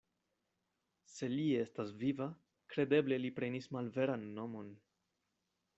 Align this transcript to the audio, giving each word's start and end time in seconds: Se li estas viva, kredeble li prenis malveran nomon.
Se 1.15 1.29
li 1.33 1.43
estas 1.65 1.93
viva, 1.99 2.29
kredeble 2.75 3.21
li 3.27 3.33
prenis 3.41 3.71
malveran 3.77 4.29
nomon. 4.41 4.73